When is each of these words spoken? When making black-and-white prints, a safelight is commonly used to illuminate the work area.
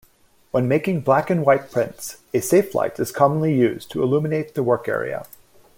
When 0.49 0.67
making 0.67 1.01
black-and-white 1.01 1.69
prints, 1.69 2.17
a 2.33 2.39
safelight 2.39 2.99
is 2.99 3.11
commonly 3.11 3.53
used 3.53 3.91
to 3.91 4.01
illuminate 4.01 4.55
the 4.55 4.63
work 4.63 4.87
area. 4.87 5.27